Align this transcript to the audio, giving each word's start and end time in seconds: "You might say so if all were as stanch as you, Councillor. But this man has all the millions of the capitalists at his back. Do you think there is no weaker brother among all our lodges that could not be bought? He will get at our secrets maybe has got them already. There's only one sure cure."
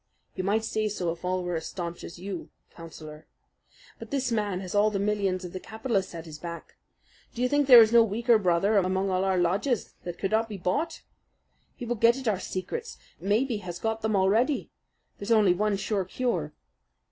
"You 0.33 0.43
might 0.43 0.63
say 0.65 0.89
so 0.89 1.11
if 1.11 1.23
all 1.23 1.43
were 1.43 1.55
as 1.57 1.67
stanch 1.67 2.03
as 2.03 2.17
you, 2.17 2.49
Councillor. 2.71 3.27
But 3.99 4.09
this 4.09 4.31
man 4.31 4.59
has 4.61 4.73
all 4.73 4.89
the 4.89 4.97
millions 4.97 5.45
of 5.45 5.53
the 5.53 5.59
capitalists 5.59 6.15
at 6.15 6.25
his 6.25 6.39
back. 6.39 6.75
Do 7.35 7.43
you 7.43 7.47
think 7.47 7.67
there 7.67 7.83
is 7.83 7.91
no 7.93 8.03
weaker 8.03 8.39
brother 8.39 8.77
among 8.77 9.11
all 9.11 9.23
our 9.23 9.37
lodges 9.37 9.93
that 10.03 10.17
could 10.17 10.31
not 10.31 10.49
be 10.49 10.57
bought? 10.57 11.03
He 11.75 11.85
will 11.85 11.93
get 11.97 12.17
at 12.17 12.27
our 12.27 12.39
secrets 12.39 12.97
maybe 13.19 13.57
has 13.57 13.77
got 13.77 14.01
them 14.01 14.15
already. 14.15 14.71
There's 15.19 15.29
only 15.31 15.53
one 15.53 15.77
sure 15.77 16.03
cure." 16.05 16.55